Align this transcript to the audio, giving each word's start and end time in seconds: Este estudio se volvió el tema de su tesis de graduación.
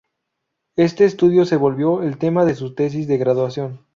Este 0.77 1.05
estudio 1.05 1.45
se 1.45 1.57
volvió 1.57 2.01
el 2.01 2.17
tema 2.17 2.43
de 2.43 2.55
su 2.55 2.73
tesis 2.73 3.07
de 3.07 3.19
graduación. 3.19 3.85